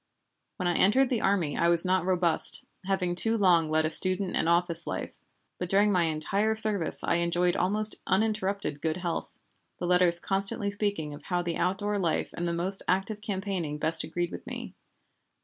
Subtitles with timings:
[0.55, 4.35] When I entered the army I was not robust, having too long led a student
[4.35, 5.19] and office life,
[5.59, 9.31] but during my entire service I enjoyed almost uninterrupted good health,
[9.77, 14.03] the letters constantly speaking of how the outdoor life and the most active campaigning best
[14.03, 14.73] agreed with me.